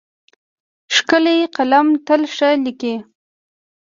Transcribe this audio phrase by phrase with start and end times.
[0.95, 2.95] ښکلی قلم تل ښه لیکي.